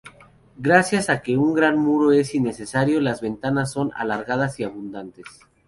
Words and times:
Gracias 0.57 1.11
a 1.11 1.21
que 1.21 1.37
un 1.37 1.53
gran 1.53 1.77
muro 1.77 2.11
es 2.11 2.33
innecesario, 2.33 2.99
las 3.01 3.21
ventanas 3.21 3.71
son 3.71 3.91
alargadas 3.93 4.59
y 4.59 4.63
abundantes. 4.63 5.27